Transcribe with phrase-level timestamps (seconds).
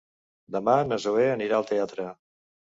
[0.55, 2.11] Demà na Zoè anirà al teatre.